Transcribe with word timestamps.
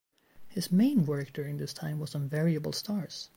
His 0.47 0.71
main 0.71 1.05
work 1.05 1.31
during 1.31 1.57
this 1.57 1.73
time 1.73 1.99
was 1.99 2.15
on 2.15 2.27
variable 2.27 2.73
stars. 2.73 3.29